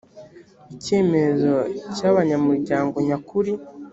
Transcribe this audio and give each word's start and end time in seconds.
icyemezo 0.73 1.51
cy 1.95 2.03
abanyamuryango 2.09 2.95
nyakuri 3.07 3.53